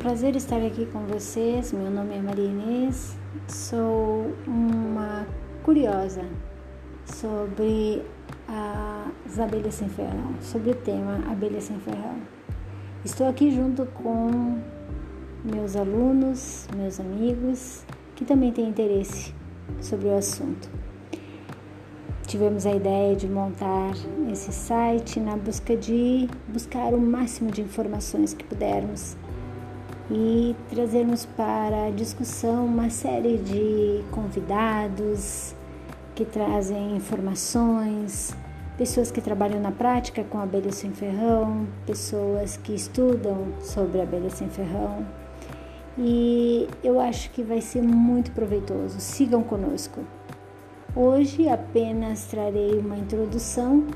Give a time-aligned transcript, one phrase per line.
[0.00, 1.74] prazer estar aqui com vocês.
[1.74, 5.26] Meu nome é Maria Inês, sou uma
[5.62, 6.22] curiosa
[7.04, 8.02] sobre
[8.48, 12.16] as abelhas sem ferrão, sobre o tema abelhas sem ferrão.
[13.04, 14.58] Estou aqui junto com
[15.44, 17.84] meus alunos, meus amigos
[18.16, 19.34] que também têm interesse
[19.82, 20.70] sobre o assunto.
[22.26, 23.92] Tivemos a ideia de montar
[24.32, 29.16] esse site na busca de buscar o máximo de informações que pudermos
[30.10, 35.54] e trazermos para a discussão uma série de convidados
[36.14, 38.34] que trazem informações,
[38.76, 44.48] pessoas que trabalham na prática com abelha sem ferrão, pessoas que estudam sobre abelha sem
[44.48, 45.06] ferrão.
[45.96, 48.98] E eu acho que vai ser muito proveitoso.
[48.98, 50.00] Sigam conosco.
[50.96, 53.86] Hoje apenas trarei uma introdução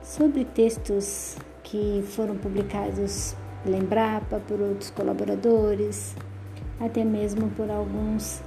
[0.00, 3.34] sobre textos que foram publicados
[3.68, 6.16] pela Embrapa, por outros colaboradores,
[6.80, 8.40] até mesmo por alguns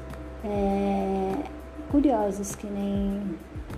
[0.44, 1.36] é,
[1.91, 3.22] curiosos que nem,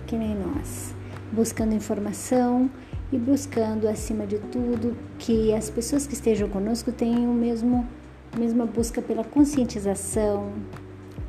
[0.06, 0.94] que nem nós,
[1.32, 2.70] buscando informação
[3.12, 7.86] e buscando, acima de tudo, que as pessoas que estejam conosco tenham o mesmo,
[8.32, 10.50] a mesma busca pela conscientização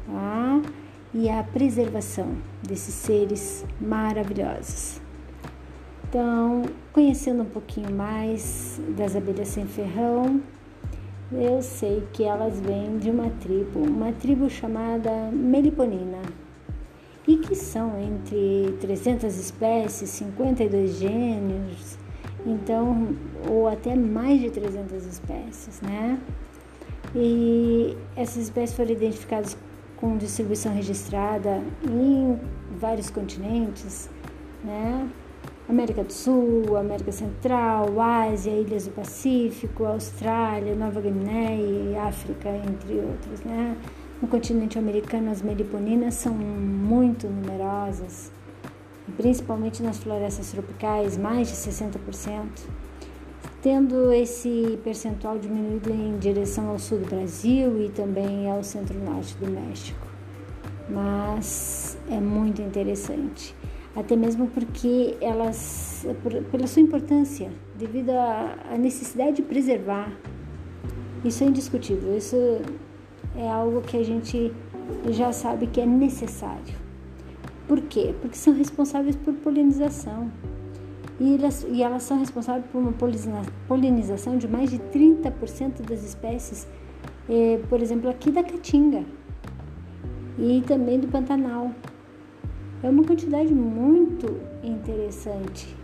[0.07, 0.61] tá?
[1.13, 5.04] e a preservação desses seres maravilhosos.
[6.15, 6.61] Então,
[6.93, 10.39] conhecendo um pouquinho mais das abelhas sem ferrão,
[11.29, 16.21] eu sei que elas vêm de uma tribo, uma tribo chamada Meliponina,
[17.27, 21.97] e que são entre 300 espécies, 52 gêneros,
[22.45, 23.09] então,
[23.49, 26.17] ou até mais de 300 espécies, né?
[27.13, 29.57] E essas espécies foram identificadas
[29.97, 32.39] com distribuição registrada em
[32.79, 34.09] vários continentes,
[34.63, 35.09] né?
[35.67, 42.99] América do Sul, América Central, Ásia, Ilhas do Pacífico, Austrália, Nova Guiné e África, entre
[42.99, 43.41] outros.
[43.41, 43.75] Né?
[44.21, 48.31] No continente americano, as meliponinas são muito numerosas,
[49.17, 51.97] principalmente nas florestas tropicais, mais de 60%,
[53.63, 59.49] tendo esse percentual diminuído em direção ao sul do Brasil e também ao centro-norte do
[59.49, 60.05] México.
[60.87, 63.55] Mas é muito interessante
[63.95, 66.05] até mesmo porque elas,
[66.51, 70.11] pela sua importância, devido à necessidade de preservar,
[71.23, 72.35] isso é indiscutível, isso
[73.35, 74.51] é algo que a gente
[75.09, 76.75] já sabe que é necessário.
[77.67, 78.13] Por quê?
[78.21, 80.31] Porque são responsáveis por polinização.
[81.19, 82.93] E elas, e elas são responsáveis por uma
[83.67, 86.67] polinização de mais de 30% das espécies,
[87.29, 89.05] eh, por exemplo, aqui da Caatinga
[90.37, 91.71] e também do Pantanal.
[92.85, 95.75] É uma quantidade muito interessante.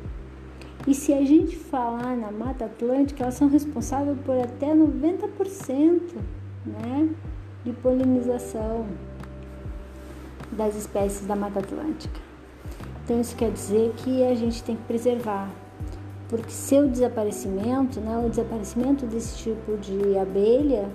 [0.85, 5.99] E se a gente falar na Mata Atlântica, elas são responsáveis por até 90%
[6.63, 7.09] né,
[7.65, 8.85] de polinização
[10.51, 12.21] das espécies da Mata Atlântica.
[13.03, 15.49] Então isso quer dizer que a gente tem que preservar,
[16.29, 20.87] porque seu desaparecimento, né, o desaparecimento desse tipo de abelha,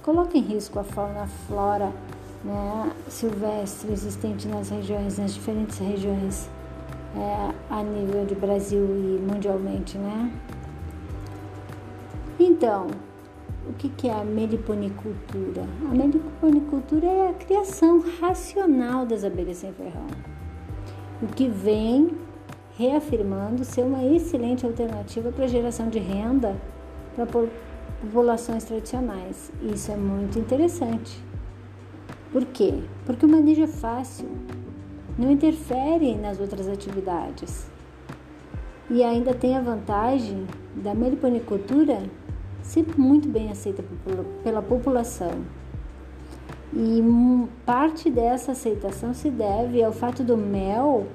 [0.00, 1.92] coloca em risco a fauna, a flora
[2.44, 6.48] né, silvestre existente nas regiões, nas diferentes regiões
[7.16, 10.32] é, a nível de Brasil e mundialmente, né?
[12.38, 12.86] Então,
[13.68, 15.64] o que, que é a meliponicultura?
[15.90, 20.06] A meliponicultura é a criação racional das abelhas sem ferrão,
[21.22, 22.16] o que vem
[22.76, 26.56] reafirmando ser uma excelente alternativa para geração de renda
[27.14, 29.52] para populações tradicionais.
[29.62, 31.22] Isso é muito interessante.
[32.32, 32.74] Por quê?
[33.04, 34.28] Porque o manejo é fácil,
[35.18, 37.68] não interfere nas outras atividades.
[38.88, 40.46] E ainda tem a vantagem
[40.76, 41.98] da meliponicultura
[42.62, 43.84] ser muito bem aceita
[44.44, 45.32] pela população.
[46.72, 47.02] E
[47.66, 51.08] parte dessa aceitação se deve ao fato do mel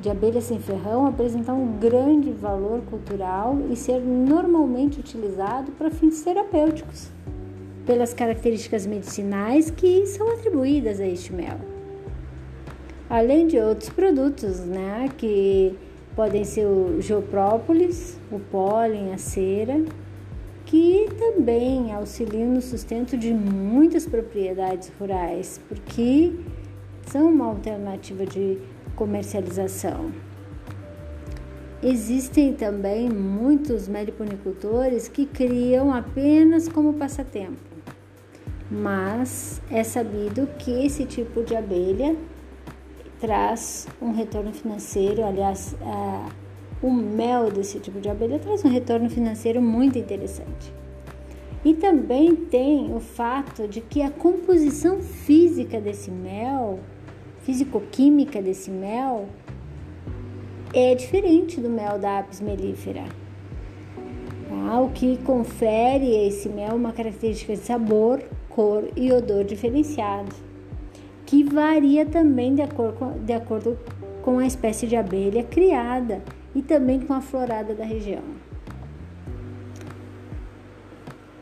[0.00, 6.22] de abelha sem ferrão apresentar um grande valor cultural e ser normalmente utilizado para fins
[6.22, 7.10] terapêuticos
[7.88, 11.58] pelas características medicinais que são atribuídas a este mel.
[13.08, 15.74] Além de outros produtos, né, que
[16.14, 19.82] podem ser o geoprópolis, o pólen, a cera,
[20.66, 26.34] que também auxiliam no sustento de muitas propriedades rurais, porque
[27.06, 28.58] são uma alternativa de
[28.96, 30.12] comercialização.
[31.82, 37.68] Existem também muitos meliponicultores que criam apenas como passatempo
[38.70, 42.16] mas é sabido que esse tipo de abelha
[43.18, 45.74] traz um retorno financeiro, aliás,
[46.82, 50.72] o mel desse tipo de abelha traz um retorno financeiro muito interessante.
[51.64, 56.78] E também tem o fato de que a composição física desse mel,
[57.42, 59.28] físico-química desse mel,
[60.72, 63.04] é diferente do mel da apis mellifera.
[64.82, 70.34] O que confere a esse mel uma característica de sabor, cor e odor diferenciado,
[71.26, 73.78] que varia também de acordo, de acordo
[74.22, 76.22] com a espécie de abelha criada
[76.54, 78.22] e também com a florada da região.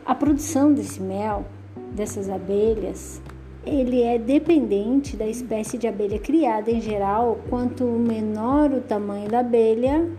[0.05, 1.45] A produção desse mel,
[1.93, 3.21] dessas abelhas,
[3.65, 7.39] ele é dependente da espécie de abelha criada em geral.
[7.49, 10.09] Quanto menor o tamanho da abelha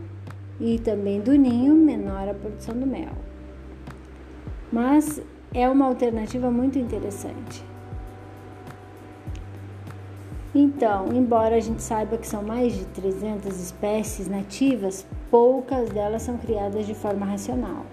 [0.61, 3.13] e também do ninho, menor a produção do mel.
[4.73, 5.21] Mas
[5.55, 7.65] é uma alternativa muito interessante.
[10.55, 16.37] Então, embora a gente saiba que são mais de 300 espécies nativas, poucas delas são
[16.37, 17.85] criadas de forma racional.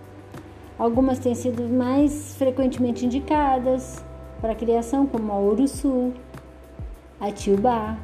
[0.77, 4.03] Algumas têm sido mais frequentemente indicadas
[4.41, 6.13] para criação, como a uruçu,
[7.19, 7.97] a tiubá,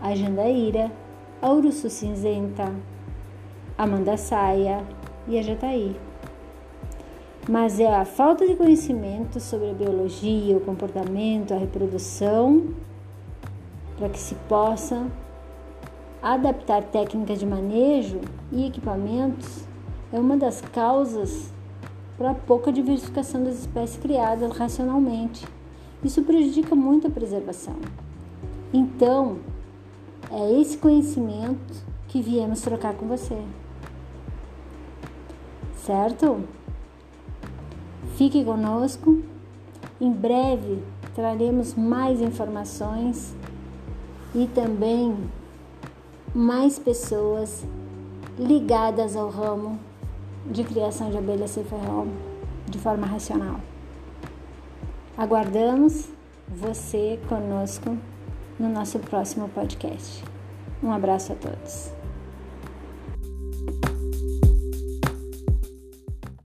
[0.00, 0.90] a jandaíra,
[1.42, 2.72] a uruçu cinzenta,
[3.76, 4.84] a mandaçaia
[5.26, 5.96] e a jataí.
[7.48, 12.74] Mas é a falta de conhecimento sobre a biologia, o comportamento, a reprodução,
[13.98, 15.06] para que se possa
[16.22, 19.64] adaptar técnicas de manejo e equipamentos,
[20.10, 21.52] é uma das causas
[22.16, 25.46] para a pouca diversificação das espécies criadas racionalmente.
[26.02, 27.76] Isso prejudica muito a preservação.
[28.72, 29.38] Então,
[30.30, 31.74] é esse conhecimento
[32.08, 33.38] que viemos trocar com você.
[35.84, 36.40] Certo?
[38.16, 39.22] Fique conosco.
[40.00, 40.82] Em breve
[41.14, 43.34] traremos mais informações
[44.34, 45.14] e também
[46.34, 47.64] mais pessoas
[48.38, 49.78] ligadas ao ramo
[50.46, 52.08] de criação de abelhas sem ferrão
[52.66, 53.60] de forma racional.
[55.18, 56.08] Aguardamos
[56.48, 57.96] você conosco
[58.58, 60.24] no nosso próximo podcast.
[60.82, 62.03] Um abraço a todos.